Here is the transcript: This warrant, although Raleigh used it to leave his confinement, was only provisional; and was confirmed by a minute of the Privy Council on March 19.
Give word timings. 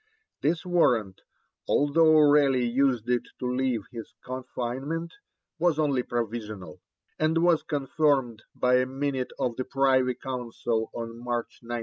This 0.41 0.65
warrant, 0.65 1.21
although 1.67 2.17
Raleigh 2.21 2.65
used 2.65 3.07
it 3.07 3.21
to 3.37 3.45
leave 3.45 3.83
his 3.91 4.15
confinement, 4.25 5.13
was 5.59 5.77
only 5.77 6.01
provisional; 6.01 6.81
and 7.19 7.43
was 7.43 7.61
confirmed 7.61 8.41
by 8.55 8.77
a 8.77 8.87
minute 8.87 9.29
of 9.37 9.57
the 9.57 9.63
Privy 9.63 10.15
Council 10.15 10.89
on 10.95 11.23
March 11.23 11.59
19. 11.61 11.79